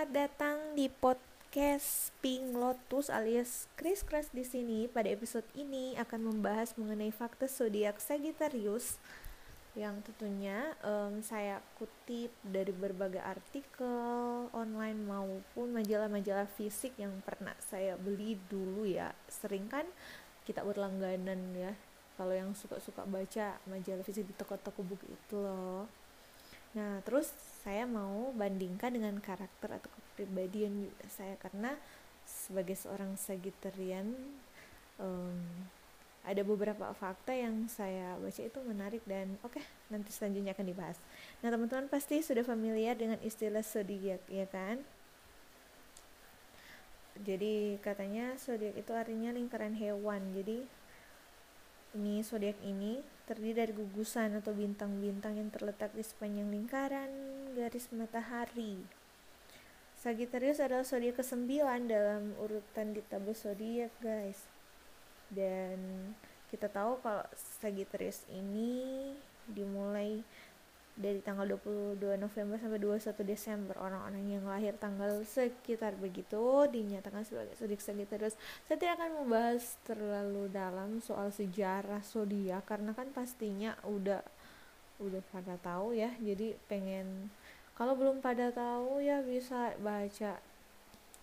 [0.00, 4.88] Selamat datang di podcast Pink Lotus alias Chris Crash di sini.
[4.88, 8.96] Pada episode ini akan membahas mengenai fakta zodiak Sagittarius
[9.76, 18.00] yang tentunya um, saya kutip dari berbagai artikel online maupun majalah-majalah fisik yang pernah saya
[18.00, 19.12] beli dulu ya.
[19.28, 19.84] Sering kan
[20.48, 21.76] kita berlangganan ya.
[22.16, 25.84] Kalau yang suka-suka baca majalah fisik di toko-toko buku itu loh.
[26.72, 31.76] Nah, terus saya mau bandingkan dengan karakter atau kepribadian saya karena
[32.24, 34.16] sebagai seorang Sagitarian
[34.96, 35.36] um,
[36.20, 40.98] ada beberapa fakta yang saya baca itu menarik dan oke okay, nanti selanjutnya akan dibahas.
[41.40, 44.84] Nah teman-teman pasti sudah familiar dengan istilah zodiak ya kan?
[47.20, 50.32] Jadi katanya zodiak itu artinya lingkaran hewan.
[50.36, 50.64] Jadi
[51.96, 57.10] ini zodiak ini terdiri dari gugusan atau bintang-bintang yang terletak di sepanjang lingkaran
[57.54, 58.82] garis matahari.
[59.94, 61.46] Sagittarius adalah zodiak ke-9
[61.86, 64.50] dalam urutan di tabel zodiak, guys.
[65.30, 66.10] Dan
[66.50, 67.22] kita tahu kalau
[67.62, 69.14] Sagittarius ini
[69.46, 70.26] dimulai
[71.00, 77.56] dari tanggal 22 November sampai 21 Desember orang-orang yang lahir tanggal sekitar begitu dinyatakan sebagai
[77.56, 78.36] zodiak Sagittarius.
[78.68, 84.20] Saya tidak akan membahas terlalu dalam soal sejarah zodiak karena kan pastinya udah
[85.00, 86.12] udah pada tahu ya.
[86.20, 87.32] Jadi pengen
[87.72, 90.36] kalau belum pada tahu ya bisa baca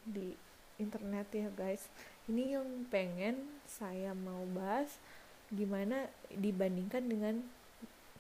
[0.02, 0.34] di
[0.82, 1.86] internet ya guys.
[2.26, 4.98] Ini yang pengen saya mau bahas
[5.54, 7.46] gimana dibandingkan dengan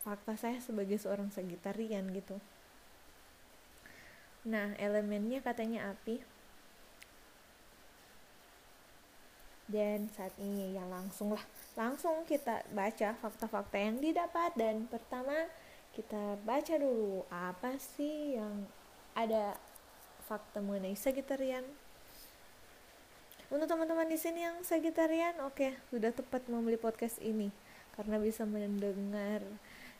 [0.07, 2.39] fakta saya sebagai seorang Sagitarian gitu.
[4.47, 6.23] Nah elemennya katanya api.
[9.67, 11.43] Dan saat ini ya langsung lah
[11.75, 14.55] langsung kita baca fakta-fakta yang didapat.
[14.55, 15.35] Dan pertama
[15.91, 18.63] kita baca dulu apa sih yang
[19.11, 19.59] ada
[20.31, 21.67] fakta mengenai Sagitarian?
[23.51, 27.51] Untuk teman-teman di sini yang Sagitarian oke okay, sudah tepat membeli podcast ini.
[27.99, 29.43] Karena bisa mendengar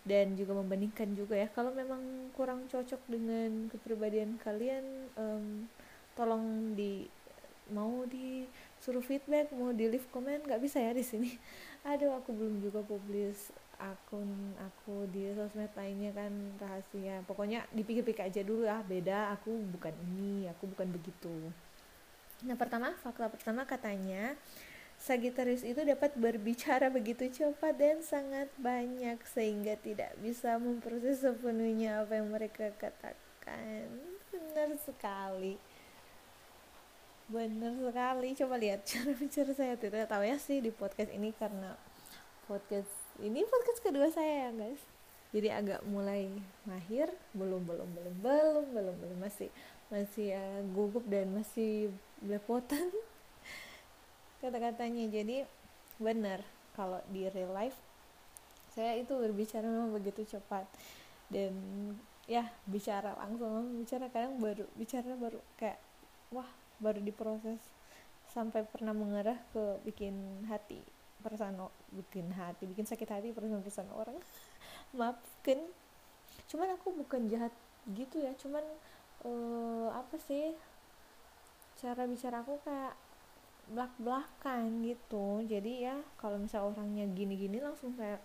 [0.08, 1.52] dan juga membandingkan juga ya.
[1.52, 5.68] Kalau memang kurang cocok dengan kepribadian kalian um,
[6.16, 7.06] tolong di
[7.68, 11.36] mau disuruh feedback mau di leave comment nggak bisa ya di sini.
[11.92, 17.22] Aduh aku belum juga publis akun aku di sosmed lainnya kan rahasia.
[17.28, 21.52] Pokoknya dipikir-pikir aja dulu ya beda aku bukan ini aku bukan begitu.
[22.48, 24.34] Nah pertama fakta pertama katanya
[25.08, 32.20] Sagittarius itu dapat berbicara begitu cepat dan sangat banyak sehingga tidak bisa memproses sepenuhnya apa
[32.20, 33.88] yang mereka katakan.
[34.28, 35.56] Benar sekali.
[37.32, 38.36] Benar sekali.
[38.36, 41.80] Coba lihat cara bicara saya tidak tahu ya sih di podcast ini karena
[42.52, 42.92] podcast
[43.24, 44.84] ini podcast kedua saya ya guys.
[45.32, 46.28] Jadi agak mulai
[46.68, 49.48] mahir, belum belum belum belum belum belum masih
[49.88, 50.44] masih ya
[50.76, 52.92] gugup dan masih belepotan
[54.42, 55.10] kata-katanya.
[55.10, 55.44] Jadi
[55.98, 56.46] benar
[56.78, 57.78] kalau di real life
[58.78, 60.70] saya itu berbicara memang begitu cepat.
[61.34, 61.54] Dan
[62.30, 65.82] ya bicara langsung bicara kadang baru bicara baru kayak
[66.30, 67.58] wah baru diproses.
[68.30, 70.78] Sampai pernah mengarah ke bikin hati
[71.26, 71.58] perasaan
[71.90, 74.18] bikin hati bikin sakit hati perasaan perasaan orang
[74.98, 75.58] maafkan.
[76.46, 77.52] Cuman aku bukan jahat
[77.98, 78.38] gitu ya.
[78.38, 78.62] Cuman
[79.26, 80.54] uh, apa sih
[81.82, 82.94] cara bicara aku kayak
[83.72, 85.44] belak-belakan gitu.
[85.44, 88.20] Jadi ya kalau misal orangnya gini-gini langsung saya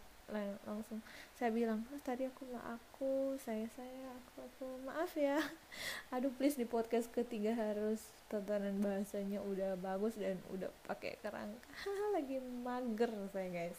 [0.65, 1.05] langsung
[1.37, 4.67] saya bilang oh, tadi aku aku saya saya aku aku.
[4.87, 5.37] Maaf ya.
[6.15, 11.69] Aduh please di podcast ketiga harus tatanan bahasanya udah bagus dan udah pakai kerangka.
[12.17, 13.79] Lagi mager saya guys.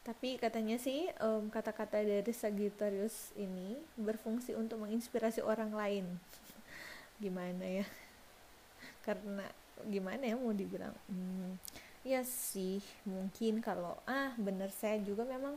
[0.00, 1.12] Tapi katanya sih
[1.52, 6.06] kata-kata um, dari Sagittarius ini berfungsi untuk menginspirasi orang lain.
[7.22, 7.86] Gimana ya
[9.06, 9.46] karena
[9.88, 11.56] gimana ya mau dibilang hmm,
[12.04, 15.56] ya sih mungkin kalau ah bener saya juga memang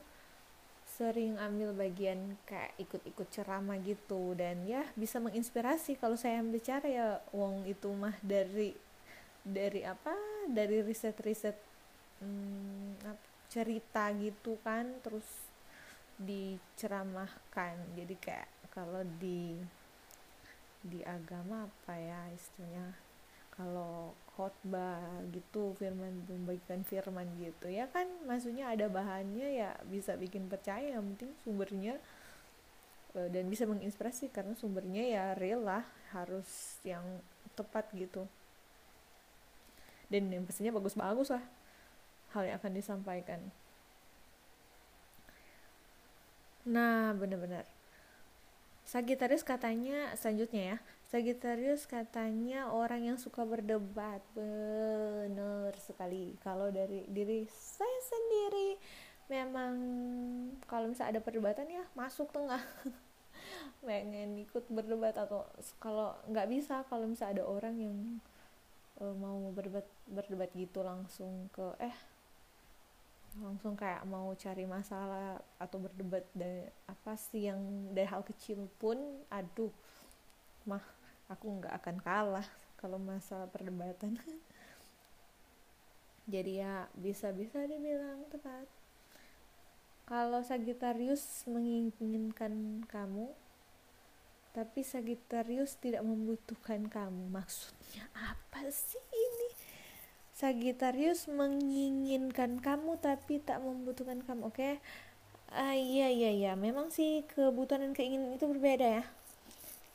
[0.94, 4.38] sering ambil bagian kayak ikut-ikut ceramah gitu.
[4.38, 8.78] Dan ya bisa menginspirasi kalau saya bicara ya wong itu mah dari
[9.42, 10.14] dari apa
[10.46, 11.58] dari riset-riset
[12.22, 13.02] hmm,
[13.50, 15.26] cerita gitu kan terus
[16.22, 17.74] diceramahkan.
[17.98, 19.58] Jadi kayak kalau di
[20.84, 22.92] di agama apa ya istilahnya
[23.54, 24.98] kalau khotbah
[25.30, 28.10] gitu firman membagikan firman gitu ya kan?
[28.26, 32.02] Maksudnya ada bahannya ya bisa bikin percaya yang penting sumbernya
[33.14, 37.06] e, dan bisa menginspirasi karena sumbernya ya real lah harus yang
[37.54, 38.26] tepat gitu.
[40.10, 41.46] Dan yang pastinya bagus-bagus lah
[42.34, 43.40] hal yang akan disampaikan
[48.94, 50.78] Sagittarius katanya selanjutnya ya.
[51.10, 54.22] Sagittarius katanya orang yang suka berdebat.
[54.38, 56.38] Bener sekali.
[56.46, 58.78] Kalau dari diri saya sendiri
[59.34, 59.74] memang
[60.70, 62.62] kalau misalnya ada perdebatan ya masuk tengah.
[63.82, 65.42] Pengen ikut berdebat atau
[65.82, 67.98] kalau nggak bisa kalau misalnya ada orang yang
[69.02, 72.13] uh, mau berdebat berdebat gitu langsung ke eh
[73.42, 77.58] langsung kayak mau cari masalah atau berdebat dari apa sih yang
[77.90, 78.98] dari hal kecil pun
[79.34, 79.74] aduh
[80.70, 80.84] mah
[81.26, 82.48] aku nggak akan kalah
[82.78, 84.20] kalau masalah perdebatan.
[86.34, 88.68] Jadi ya bisa-bisa dibilang tepat.
[90.04, 93.32] Kalau Sagittarius menginginkan kamu
[94.54, 99.43] tapi Sagittarius tidak membutuhkan kamu maksudnya apa sih ini
[100.44, 104.60] Sagittarius menginginkan kamu tapi tak membutuhkan kamu oke?
[104.60, 104.84] Okay?
[105.56, 106.52] uh, iya iya iya.
[106.60, 109.04] Memang sih kebutuhan dan keinginan itu berbeda ya.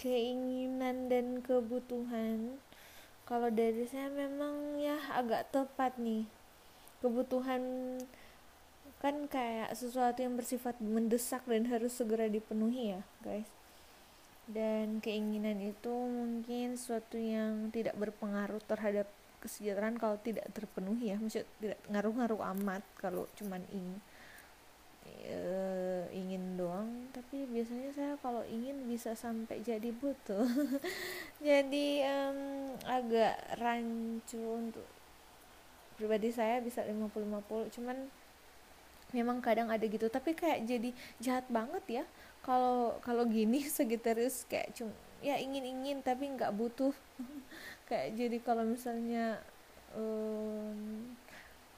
[0.01, 2.57] Keinginan dan kebutuhan.
[3.29, 6.25] Kalau dari saya memang ya agak tepat nih.
[7.05, 7.61] Kebutuhan
[9.05, 13.53] kan kayak sesuatu yang bersifat mendesak dan harus segera dipenuhi ya guys.
[14.49, 19.13] Dan keinginan itu mungkin sesuatu yang tidak berpengaruh terhadap
[19.43, 21.17] kesejahteraan kalau tidak terpenuhi ya.
[21.19, 23.99] Maksud tidak ngaruh-ngaruh amat kalau cuman ingin
[25.25, 25.39] e,
[26.13, 26.91] ingin doang.
[27.15, 30.47] Tapi biasanya saya kalau ingin bisa sampai jadi butuh.
[31.49, 32.41] Jadi um,
[32.83, 34.87] agak rancu untuk
[35.99, 37.97] pribadi saya bisa 50-50 cuman
[39.11, 40.07] memang kadang ada gitu.
[40.07, 42.05] Tapi kayak jadi jahat banget ya.
[42.45, 46.95] Kalau kalau gini Sagittarius kayak cuma ya ingin-ingin tapi nggak butuh
[47.89, 49.41] kayak jadi kalau misalnya
[49.97, 51.09] um,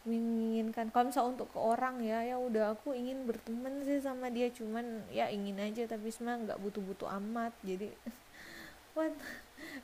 [0.03, 4.51] menginginkan kalau misal untuk ke orang ya ya udah aku ingin berteman sih sama dia
[4.51, 7.55] cuman ya ingin aja tapi sebenarnya nggak butuh-butuh amat.
[7.63, 7.95] Jadi
[8.99, 9.15] what?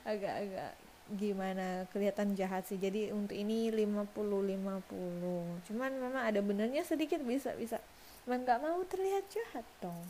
[0.03, 0.75] Agak-agak
[1.15, 2.75] gimana kelihatan jahat sih.
[2.75, 7.79] Jadi untuk ini 50 50 cuman memang ada benernya sedikit bisa bisa
[8.27, 10.03] memang nggak mau terlihat jahat dong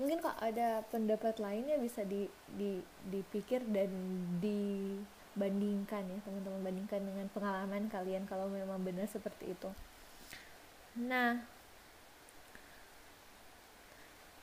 [0.00, 2.24] mungkin kok ada pendapat lainnya bisa di,
[2.56, 2.80] di
[3.12, 3.92] dipikir dan
[4.40, 9.68] dibandingkan ya teman-teman bandingkan dengan pengalaman kalian kalau memang benar seperti itu.
[10.96, 11.44] Nah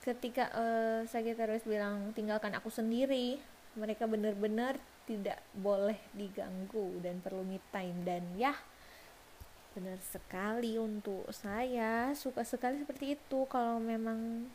[0.05, 3.41] ketika uh, Sagittarius bilang tinggalkan aku sendiri
[3.75, 4.77] mereka benar-benar
[5.07, 8.03] tidak boleh diganggu dan perlu me time.
[8.03, 8.53] Dan ya
[9.73, 14.45] benar sekali untuk saya suka sekali seperti itu kalau memang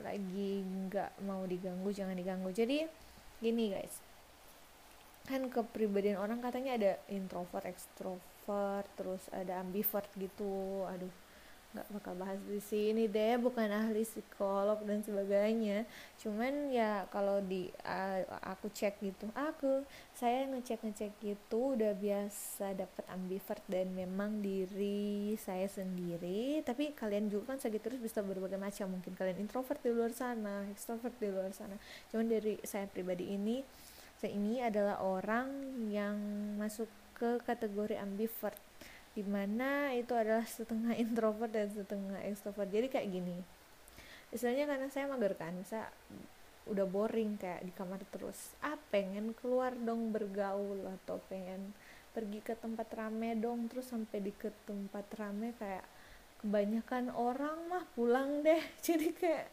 [0.00, 2.48] lagi nggak mau diganggu jangan diganggu.
[2.48, 2.88] Jadi
[3.44, 4.00] gini guys.
[5.28, 10.86] Kan kepribadian orang katanya ada introvert extrovert terus ada ambivert gitu.
[10.88, 11.12] Aduh
[11.72, 15.88] nggak bakal bahas di sini deh bukan ahli psikolog dan sebagainya.
[16.20, 22.76] Cuman ya kalau di uh, aku cek gitu aku saya ngecek ngecek gitu udah biasa
[22.76, 26.60] dapat ambivert dan memang diri saya sendiri.
[26.64, 28.92] Tapi kalian juga kan segitu terus bisa berbagai macam.
[29.00, 31.74] Mungkin kalian introvert di luar sana extrovert di luar sana.
[32.12, 33.64] Cuman dari saya pribadi ini
[34.22, 35.50] saya ini adalah orang
[35.90, 36.14] yang
[36.54, 36.86] masuk
[37.18, 38.58] ke kategori ambivert
[39.12, 42.68] di mana itu adalah setengah introvert dan setengah extrovert.
[42.72, 43.38] Jadi kayak gini
[44.32, 45.92] istilahnya karena saya mager kan saya
[46.64, 48.56] udah boring kayak di kamar terus.
[48.64, 51.76] Ah pengen keluar dong bergaul atau pengen
[52.16, 55.84] pergi ke tempat rame dong terus sampai di ke tempat rame kayak
[56.40, 58.62] kebanyakan orang mah pulang deh.
[58.86, 59.52] Jadi kayak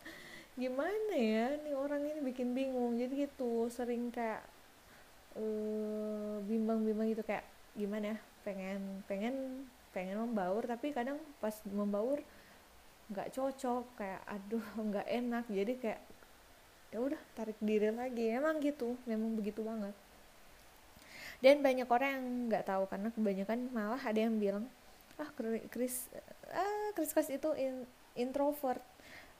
[0.56, 2.96] gimana ya nih orang ini bikin bingung.
[2.96, 4.48] Jadi gitu sering kayak
[5.36, 7.44] uh, bimbang-bimbang gitu kayak
[7.76, 9.36] gimana ya pengen pengen
[9.94, 12.18] pengen membaur tapi kadang pas membaur
[13.14, 15.46] nggak cocok kayak aduh nggak enak.
[15.46, 16.02] Jadi kayak
[16.90, 18.34] ya udah tarik diri lagi.
[18.34, 19.94] Emang gitu memang begitu banget.
[21.40, 24.66] Dan banyak orang yang nggak tahu karena kebanyakan malah ada yang bilang
[25.22, 25.30] ah
[25.70, 26.10] Chris
[26.50, 27.86] ah Chris Chris itu in,
[28.18, 28.82] introvert.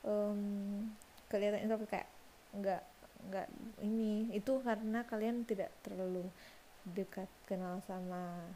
[0.06, 0.88] Um,
[1.28, 2.10] kelihatan introvert kayak
[2.56, 2.84] nggak
[3.30, 3.48] nggak
[3.84, 6.24] ini itu karena kalian tidak terlalu
[6.88, 8.48] dekat kenal sama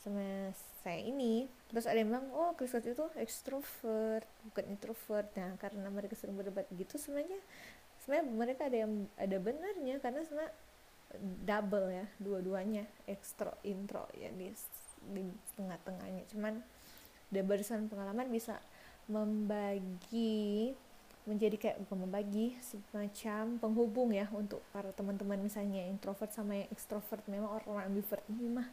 [0.00, 0.52] sama
[0.82, 1.46] saya ini.
[1.68, 5.28] Terus ada yang bilang oh Chris itu extrovert bukan introvert.
[5.36, 7.40] Nah karena mereka sering berdebat gitu sebenarnya
[8.02, 10.54] sebenarnya mereka ada yang ada benarnya karena sebenarnya
[11.44, 14.48] double ya dua-duanya ekstro intro ya di
[15.12, 15.22] di
[15.54, 16.24] tengah-tengahnya.
[16.32, 16.64] Cuman
[17.30, 18.58] dari barisan pengalaman bisa
[19.06, 20.74] membagi
[21.28, 27.20] menjadi kayak bukan membagi semacam penghubung ya untuk para teman-teman misalnya introvert sama yang extrovert
[27.28, 28.68] memang orang ambivert ini mah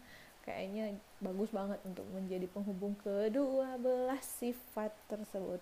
[0.48, 5.60] kayaknya bagus banget untuk menjadi penghubung kedua belah sifat tersebut.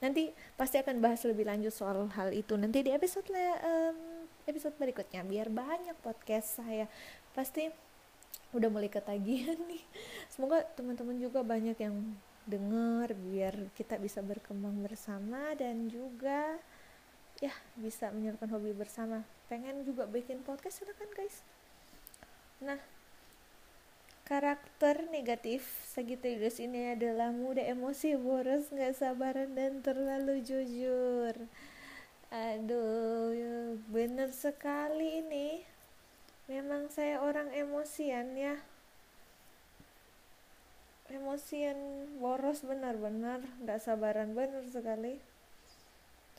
[0.00, 5.20] Nanti pasti akan bahas lebih lanjut soal hal itu nanti di episode um, episode berikutnya
[5.28, 6.88] biar banyak podcast saya.
[7.36, 7.68] Pasti
[8.56, 9.84] udah mulai ketagihan nih.
[10.32, 12.16] Semoga teman-teman juga banyak yang
[12.48, 16.56] denger biar kita bisa berkembang bersama dan juga
[17.42, 19.20] ya bisa menyalurkan hobi bersama.
[19.52, 21.44] Pengen juga bikin podcast silakan guys.
[22.64, 22.93] Nah
[24.24, 31.36] Karakter negatif Sagittarius ini adalah muda emosi, boros, nggak sabaran, dan terlalu jujur.
[32.32, 35.60] Aduh, ya, bener sekali ini.
[36.48, 38.56] Memang saya orang emosian ya.
[41.12, 45.20] Emosian, boros benar-benar, nggak sabaran benar sekali.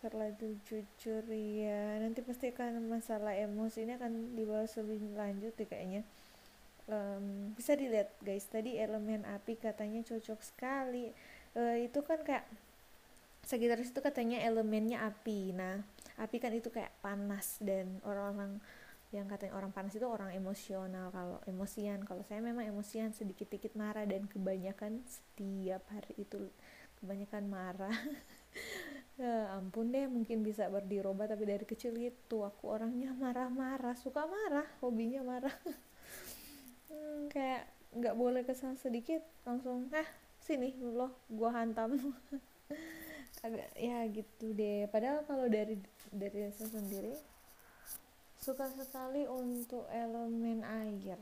[0.01, 2.01] Terlalu jujur ya.
[2.01, 6.01] Nanti pasti akan masalah emosi ini akan dibahas lebih lanjut deh kayaknya
[6.89, 11.11] um, bisa dilihat guys tadi elemen api katanya cocok sekali.
[11.55, 12.45] Uh, itu kan kayak
[13.45, 15.53] Sagitarius itu katanya elemennya api.
[15.53, 15.81] Nah
[16.17, 18.57] api kan itu kayak panas dan orang-orang
[19.13, 21.13] yang katanya orang panas itu orang emosional.
[21.13, 26.49] Kalau emosian kalau saya memang emosian sedikit-sedikit marah dan kebanyakan setiap hari itu
[27.01, 27.95] kebanyakan marah.
[29.15, 34.67] Ya ampun deh mungkin bisa berdiroba tapi dari kecil itu aku orangnya marah-marah suka marah
[34.83, 35.55] hobinya marah
[36.91, 40.07] hmm, kayak nggak boleh kesal sedikit langsung ah
[40.43, 41.97] sini loh gua hantam.
[43.45, 44.89] Agak ya gitu deh.
[44.89, 45.77] Padahal kalau dari
[46.09, 47.13] dari saya sendiri
[48.41, 51.19] suka sekali untuk elemen air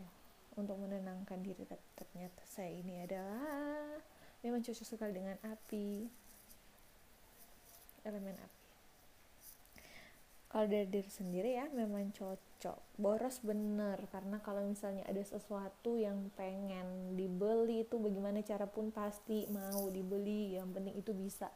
[0.56, 1.64] untuk menenangkan diri.
[1.68, 4.00] Tapi ternyata saya ini adalah
[4.44, 6.08] memang cocok sekali dengan api
[8.04, 8.63] elemen api
[10.54, 13.02] kalau dari diri sendiri ya memang cocok.
[13.02, 19.50] Boros bener karena kalau misalnya ada sesuatu yang pengen dibeli itu bagaimana cara pun pasti
[19.50, 20.54] mau dibeli.
[20.54, 21.50] Yang penting itu bisa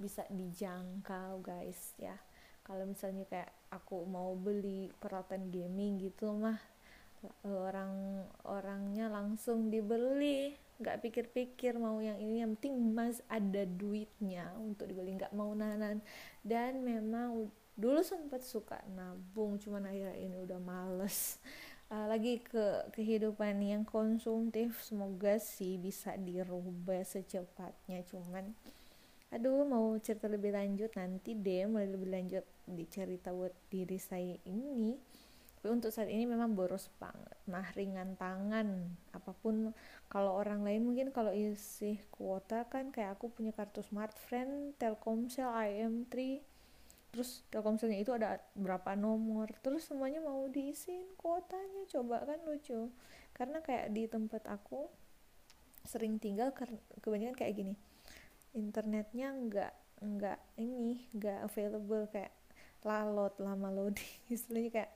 [0.00, 2.16] bisa dijangkau guys ya.
[2.64, 6.56] Kalau misalnya kayak aku mau beli peralatan gaming gitu mah
[7.44, 10.56] orang orangnya langsung dibeli.
[10.80, 15.20] Nggak pikir-pikir mau yang ini yang penting mas ada duitnya untuk dibeli.
[15.20, 16.00] Nggak mau nanan
[16.40, 21.38] dan memang dulu sempat suka nabung cuman akhirnya ini udah males.
[21.86, 28.50] Uh, lagi ke kehidupan yang konsumtif semoga sih bisa dirubah secepatnya cuman
[29.30, 34.34] aduh mau cerita lebih lanjut nanti deh mulai lebih lanjut di cerita buat diri saya
[34.42, 34.98] ini.
[35.58, 39.74] Tapi untuk saat ini memang boros banget nah ringan tangan apa pun
[40.06, 45.50] kalau orang lain mungkin kalau isi kuota kan kayak aku punya kartu smart friend Telkomsel
[45.50, 46.14] IM3
[47.08, 51.88] terus Telkomselnya itu ada berapa nomor terus semuanya mau diisiin kuotanya.
[51.88, 52.92] Coba kan lucu.
[53.32, 54.88] Karena kayak di tempat aku
[55.88, 56.52] sering tinggal
[57.00, 57.74] kebanyakan kayak gini.
[58.52, 62.30] Internetnya nggak nggak ini nggak available kayak
[62.86, 64.92] lalot lama loading istilahnya kayak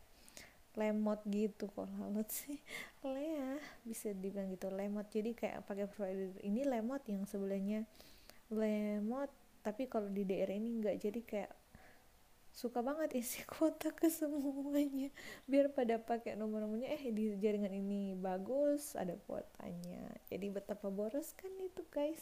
[0.76, 1.68] lemot gitu.
[1.72, 2.60] Kok lalot sih?
[3.02, 5.08] Ya bisa dibilang gitu lemot.
[5.08, 6.38] Jadi kayak pakai provider.
[6.40, 7.84] Ini lemot yang sebelahnya
[8.52, 9.28] lemot
[9.62, 10.96] tapi kalau di daerah ini nggak.
[11.00, 11.52] Jadi kayak
[12.52, 15.08] suka banget isi kuota ke semuanya.
[15.48, 20.12] Biar pada pakai nomor-nomornya eh di jaringan ini bagus ada kuotanya.
[20.28, 22.20] Jadi betapa boros kan itu guys.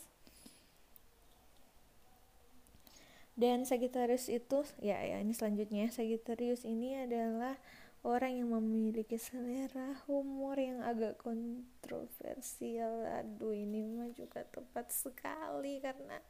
[3.41, 5.89] Dan Sagittarius itu ya ya ini selanjutnya.
[5.91, 7.57] Sagittarius ini adalah
[8.05, 13.05] orang yang memiliki selera humor yang agak kontroversial.
[13.21, 16.21] Aduh ini mah juga tepat sekali karena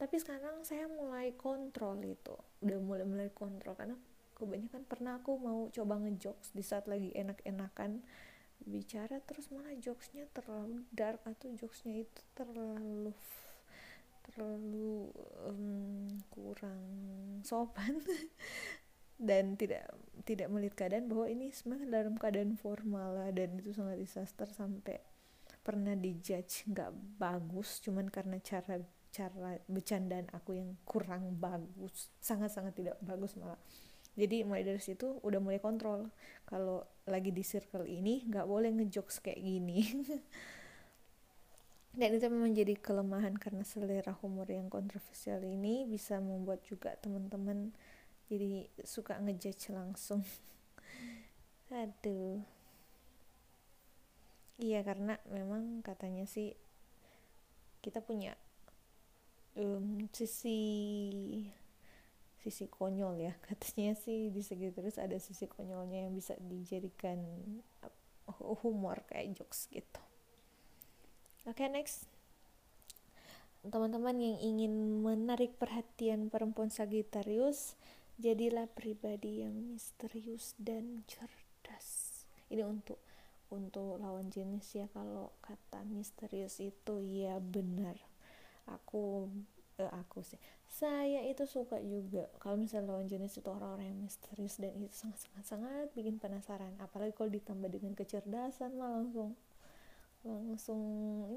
[0.00, 2.32] tapi sekarang saya mulai kontrol itu.
[2.64, 3.76] Udah mulai mulai kontrol.
[3.76, 4.00] Karena
[4.32, 8.00] kebanyakan pernah aku mau coba ngejokes di saat lagi enak-enakan.
[8.64, 13.12] Bicara terus malah jokesnya terlalu dark atau jokesnya itu terlalu
[14.24, 15.12] terlalu
[15.44, 16.80] um, kurang
[17.44, 18.00] sopan.
[19.20, 19.84] Dan tidak
[20.24, 23.28] tidak melihat keadaan bahwa ini sebenarnya dalam keadaan formal lah.
[23.36, 24.96] Dan itu sangat disaster sampai
[25.60, 27.84] pernah dijudge nggak bagus.
[27.84, 28.80] Cuman karena cara
[29.10, 33.58] cara bercandaan aku yang kurang bagus sangat-sangat tidak bagus malah.
[34.18, 36.10] Jadi mulai dari situ udah mulai kontrol.
[36.46, 39.80] Kalau lagi di circle ini nggak boleh ngejokes kayak gini.
[41.90, 47.74] Dan itu memang jadi kelemahan karena selera humor yang kontroversial ini bisa membuat juga teman-teman
[48.30, 50.22] jadi suka ngejudge langsung.
[51.82, 52.42] Aduh.
[54.60, 56.52] Iya karena memang katanya sih
[57.80, 58.36] kita punya
[59.58, 60.58] um, sisi
[62.40, 67.20] sisi konyol ya katanya sih di segi terus ada sisi konyolnya yang bisa dijadikan
[68.38, 70.00] humor kayak jokes gitu.
[71.48, 72.06] Oke okay, next.
[73.60, 77.76] Teman-teman yang ingin menarik perhatian perempuan Sagittarius
[78.16, 82.22] jadilah pribadi yang misterius dan cerdas.
[82.48, 82.96] Ini untuk
[83.50, 87.98] untuk lawan jenis ya kalau kata misterius itu ya benar
[88.68, 89.30] aku
[89.80, 90.38] eh, aku sih.
[90.70, 95.18] Saya itu suka juga kalau misalnya lawan jenis itu orang-orang yang misterius dan itu sangat
[95.26, 96.76] sangat sangat bikin penasaran.
[96.78, 99.34] Apalagi kalau ditambah dengan kecerdasan mah langsung
[100.20, 100.80] langsung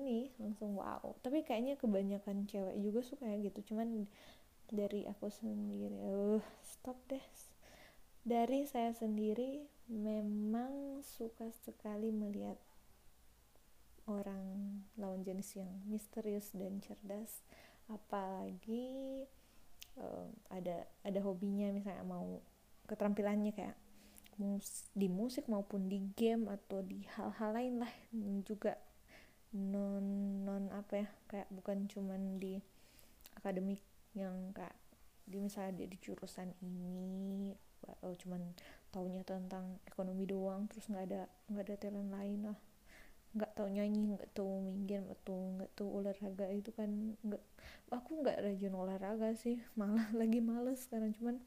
[0.03, 1.15] ini langsung wow.
[1.23, 3.73] Tapi kayaknya kebanyakan cewek juga suka ya gitu.
[3.73, 4.05] Cuman
[4.69, 7.23] dari aku sendiri uh stop deh.
[8.23, 12.55] Dari saya sendiri memang suka sekali melihat
[14.07, 17.43] orang lawan jenis yang misterius dan cerdas.
[17.87, 19.23] Apalagi
[19.99, 22.39] uh, ada ada hobinya misalnya mau
[22.87, 23.77] keterampilannya kayak
[24.41, 27.93] mus di musik maupun di game atau di hal-hal lain lah.
[28.47, 28.75] Juga
[29.53, 30.05] non
[30.41, 32.57] non apa ya kayak bukan cuman di
[33.37, 33.81] akademik
[34.17, 34.73] yang kayak
[35.29, 37.53] di misalnya dia di jurusan ini
[38.01, 38.41] oh, cuman
[38.89, 42.59] taunya tentang ekonomi doang terus nggak ada nggak ada talent lain lah
[43.33, 47.41] nggak tahu nyanyi nggak tahu minggir atau nggak tahu olahraga itu kan nggak
[47.89, 51.41] aku nggak rajin olahraga sih malah lagi males karena cuman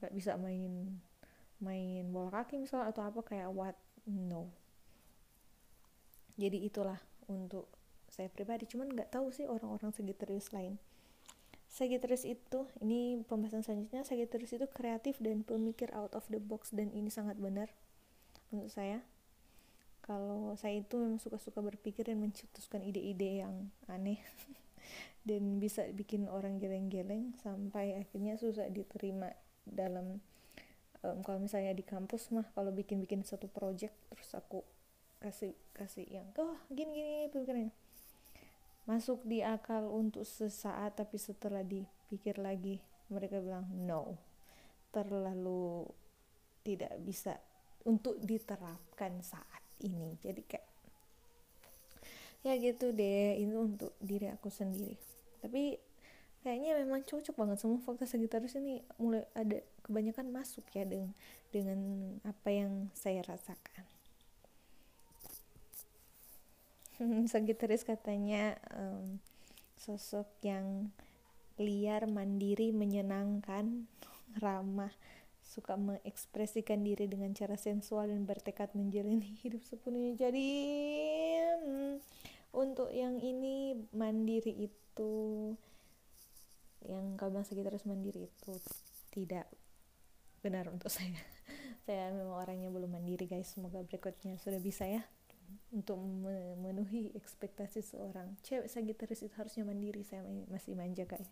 [0.00, 0.96] nggak bisa main
[1.60, 3.76] main bola kaki misalnya atau apa kayak what
[4.08, 4.52] no.
[6.36, 7.00] Jadi itulah
[7.32, 7.72] untuk
[8.12, 10.76] saya pribadi cuman nggak tahu sih orang-orang Sagittarius lain.
[11.72, 16.92] Sagittarius itu ini pembahasan selanjutnya Sagittarius itu kreatif dan pemikir out of the box dan
[16.92, 17.72] ini sangat benar
[18.52, 19.04] untuk saya
[20.06, 24.22] kalau saya itu memang suka-suka berpikir dan mencetuskan ide-ide yang aneh
[25.28, 29.34] dan bisa bikin orang geleng-geleng sampai akhirnya susah diterima
[29.66, 30.22] dalam
[31.02, 34.62] um, kalau misalnya di kampus mah kalau bikin-bikin satu project terus aku
[35.18, 37.74] kasih kasih yang oh gini gini pikirannya.
[38.86, 42.78] Masuk di akal untuk sesaat tapi setelah dipikir lagi
[43.10, 44.14] mereka bilang no
[44.94, 45.90] terlalu
[46.62, 47.34] tidak bisa
[47.82, 50.16] untuk diterapkan saat ini.
[50.20, 50.66] Jadi kayak
[52.46, 54.96] ya gitu deh itu untuk diri aku sendiri.
[55.42, 55.76] Tapi
[56.46, 58.80] kayaknya memang cocok banget semua fakta Sagittarius ini.
[59.02, 61.12] Mulai ada kebanyakan masuk ya dengan
[61.50, 61.80] dengan
[62.22, 63.84] apa yang saya rasakan.
[67.32, 69.20] Sagittarius katanya um,
[69.76, 70.88] sosok yang
[71.60, 73.88] liar mandiri menyenangkan
[74.42, 74.92] ramah
[75.46, 80.28] suka mengekspresikan diri dengan cara sensual dan bertekad menjalani hidup sepenuhnya.
[80.28, 80.48] Jadi
[81.62, 81.94] hmm,
[82.58, 85.12] untuk yang ini mandiri itu
[86.86, 88.52] yang kalau bilang terus mandiri itu
[89.14, 89.46] tidak
[90.42, 91.22] benar untuk saya.
[91.86, 93.54] Saya memang orangnya belum mandiri guys.
[93.54, 95.06] Semoga berikutnya sudah bisa ya
[95.70, 100.02] untuk memenuhi ekspektasi seorang cewek Sagitarius itu harusnya mandiri.
[100.02, 101.30] Saya masih manja guys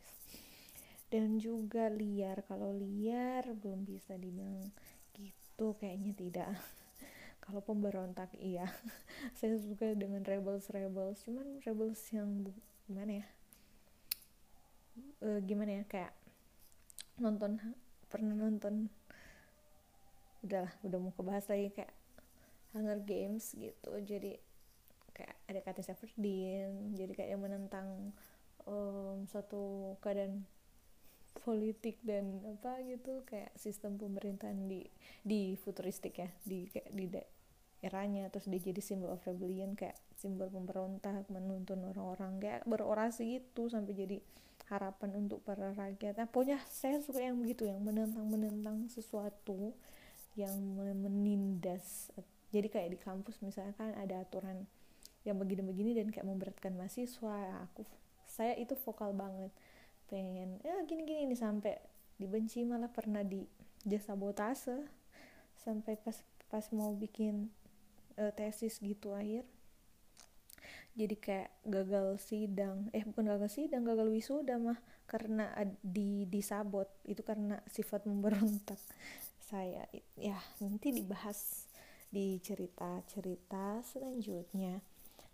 [1.15, 2.43] dan juga liar.
[2.43, 4.67] Kalau liar belum bisa dibilang
[5.15, 5.79] gitu.
[5.79, 6.51] Kayaknya tidak.
[7.47, 8.67] Kalau pemberontak iya.
[9.39, 12.51] Saya suka dengan rebels rebels cuman rebels yang
[12.91, 13.27] gimana ya?
[15.23, 15.83] Uh, gimana ya?
[15.87, 16.19] Kayak
[17.23, 17.63] nonton
[18.11, 18.91] pernah nonton.
[20.43, 21.71] Udah udah mau kebahas lagi.
[21.71, 21.95] Kayak
[22.75, 23.95] Hunger Games gitu.
[24.03, 24.35] Jadi
[25.15, 28.11] kayak ada kata Severdeen jadi kayak yang menentang
[28.67, 30.43] um, suatu keadaan
[31.45, 34.89] politik dan apa gitu kayak sistem pemerintahan di
[35.21, 37.07] di futuristik ya di kayak di
[37.85, 43.69] eranya terus dia jadi simbol of rebellion kayak simbol pemberontak menuntun orang-orang kayak berorasi gitu
[43.69, 44.17] sampai jadi
[44.73, 46.17] harapan untuk para rakyat.
[46.17, 49.77] Nah pokoknya saya suka yang begitu yang menentang menentang sesuatu
[50.35, 52.09] yang menindas.
[52.49, 54.65] Jadi kayak di kampus misalnya kan ada aturan
[55.29, 57.69] yang begini-begini dan kayak memberatkan mahasiswa.
[57.69, 57.85] Aku
[58.25, 59.53] saya itu vokal banget
[60.11, 61.75] pengen ya gini-gini nih sampai
[62.21, 63.43] dibenci malah pernah di
[63.85, 64.87] jasa sabotase
[65.61, 66.17] sampai pas
[66.49, 67.51] pas mau bikin
[68.21, 69.45] uh, tesis gitu akhir.
[70.95, 74.79] Jadi kayak gagal sidang eh bukan gagal sidang gagal wisuda mah
[75.11, 75.51] karena
[75.83, 78.79] di disabot itu karena sifat memberontak
[79.43, 79.91] saya.
[80.15, 81.67] Ya nanti dibahas
[82.15, 84.79] di cerita-cerita selanjutnya.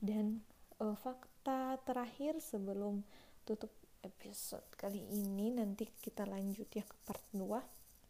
[0.00, 0.40] Dan
[0.80, 3.04] uh, fakta terakhir sebelum
[3.44, 3.68] tutup
[4.02, 7.46] episode kali ini nanti kita lanjut ya ke part 2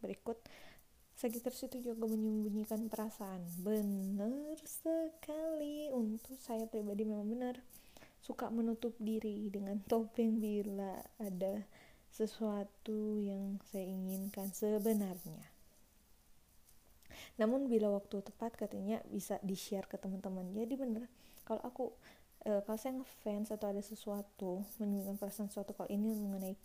[0.01, 0.39] berikut
[1.21, 3.45] Sagittarius itu juga menyembunyikan perasaan.
[3.61, 5.93] Benar sekali.
[5.93, 7.61] Untuk saya pribadi memang benar.
[8.25, 11.61] Suka menutup diri dengan topeng bila ada
[12.09, 15.45] sesuatu yang saya inginkan sebenarnya.
[17.37, 20.49] Namun bila waktu tepat katanya bisa di-share ke teman-teman.
[20.57, 21.05] Jadi benar.
[21.45, 21.93] Kalau aku
[22.47, 26.55] uh, kalau saya ngefans atau ada sesuatu menyembunyikan perasaan sesuatu kalau ini mengenai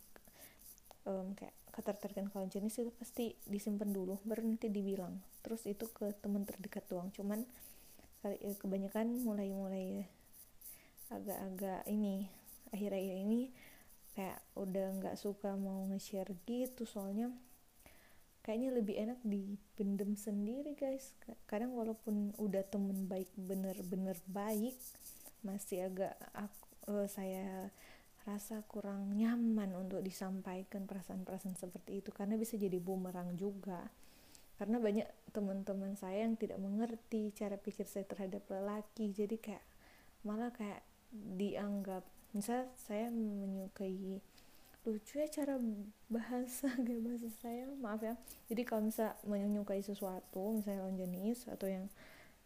[1.09, 5.21] um, kayak ketertarikan kalau jenis itu pasti disimpan dulu baru nanti dibilang.
[5.45, 7.45] Terus itu ke teman terdekat doang cuman
[8.25, 9.87] eh, kebanyakan mulai mulai
[11.13, 12.27] agak-agak ini
[12.75, 13.41] akhir-akhir ini
[14.17, 17.31] kayak udah nggak suka mau nge-share gitu soalnya
[18.41, 21.13] kayaknya lebih enak dipendem sendiri guys.
[21.45, 24.75] Kadang walaupun udah temen baik bener-bener baik
[25.47, 27.71] masih agak aku, uh, saya
[28.27, 32.11] rasa kurang nyaman untuk disampaikan perasaan-perasaan seperti itu.
[32.11, 33.87] Karena bisa jadi bumerang juga.
[34.59, 39.15] Karena banyak teman-teman saya yang tidak mengerti cara pikir saya terhadap lelaki.
[39.15, 39.63] Jadi kayak
[40.27, 40.83] malah kayak
[41.15, 42.03] dianggap
[42.35, 44.21] misal saya menyukai
[44.87, 45.59] lucu ya cara
[46.07, 48.15] bahasa gak bahasa saya maaf ya.
[48.51, 51.87] Jadi kalau misal menyukai sesuatu misalnya lawan jenis atau yang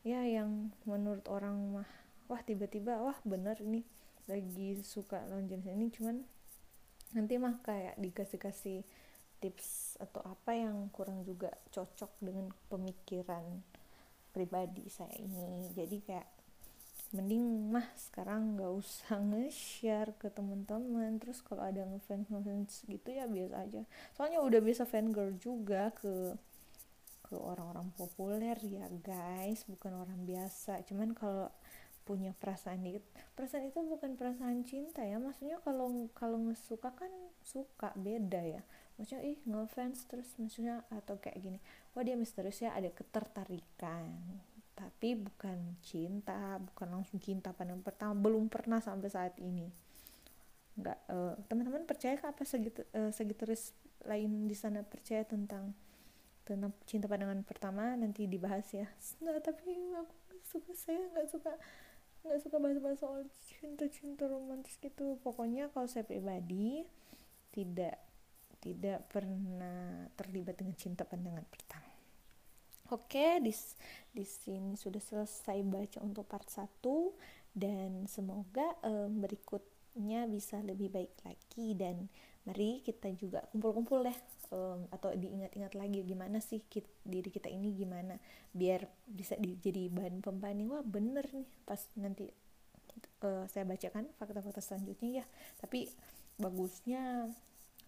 [0.00, 1.90] ya yang menurut orang mah
[2.30, 3.82] wah tiba-tiba wah bener ini
[4.30, 6.22] lagi suka lawan jenis ini cuman
[7.10, 8.86] nanti mah kayak dikasih-kasih
[9.40, 13.42] tips atau apa yang kurang juga cocok dengan pemikiran
[14.30, 15.72] pribadi saya ini.
[15.74, 16.28] Jadi kayak
[17.10, 21.18] mending mah sekarang nggak usah nge-share ke teman-teman.
[21.18, 23.82] Terus kalau ada ngefans ngefans gitu ya biasa aja.
[24.14, 26.36] Soalnya udah biasa fan girl juga ke
[27.26, 29.64] ke orang-orang populer ya guys.
[29.66, 30.84] Bukan orang biasa.
[30.86, 31.48] Cuman kalau
[32.04, 33.04] punya perasaan itu
[33.38, 37.12] perasaan itu bukan perasaan cinta ya maksudnya kalau kalau ngesuka kan
[37.44, 38.62] suka beda ya.
[39.00, 41.58] Maksudnya ih ngefans terus maksudnya atau kayak gini.
[41.96, 44.12] Wah dia misterius ya ada ketertarikan.
[44.76, 49.72] Tapi bukan cinta bukan langsung cinta pada pertama belum pernah sampai saat ini.
[50.76, 53.58] Nggak uh, teman-teman percaya apa segitu uh,
[54.08, 55.72] lain di sana percaya tentang
[56.44, 57.96] tentang cinta pandangan pertama?
[57.96, 58.84] Nanti dibahas ya.
[59.24, 61.52] Nah tapi aku suka saya nggak suka
[62.24, 65.16] nggak suka bahas-bahas soal cinta-cinta romantis gitu.
[65.24, 66.84] Pokoknya kalau saya pribadi
[67.50, 67.96] tidak
[68.60, 71.88] tidak pernah terlibat dengan cinta pandangan pertama.
[72.90, 73.54] Oke, di,
[74.10, 76.82] di sini sudah selesai baca untuk part 1
[77.54, 79.22] dan semoga um,
[79.90, 82.06] berikutnya bisa lebih baik lagi dan
[82.46, 84.18] mari kita juga kumpul-kumpul deh
[84.54, 88.14] um, atau diingat-ingat lagi gimana sih kita, diri kita ini gimana
[88.54, 92.30] biar bisa di, jadi bahan pembanding wah bener nih pas nanti
[93.26, 95.24] uh, saya bacakan fakta-fakta selanjutnya ya.
[95.58, 95.90] Tapi
[96.38, 97.26] bagusnya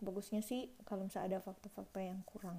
[0.03, 2.59] bagusnya sih kalau misalnya ada fakta-fakta yang kurang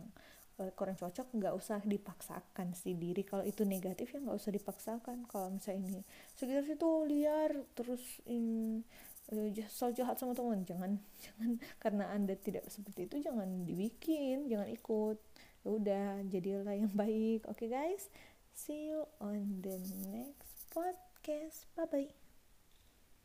[0.62, 3.26] Eh, kurang cocok nggak usah dipaksakan si diri.
[3.26, 5.26] Kalau itu negatif ya nggak usah dipaksakan.
[5.26, 6.02] Kalau misalnya ini
[6.38, 8.86] sekitar situ liar terus in,
[9.32, 10.66] uh, so jahat sama teman.
[10.68, 15.18] Jangan jangan karena anda tidak seperti itu jangan dibikin jangan ikut.
[15.64, 17.48] Ya udah jadilah yang baik.
[17.48, 18.12] Oke okay, guys.
[18.54, 21.70] See you on the next podcast.
[21.74, 22.23] Bye bye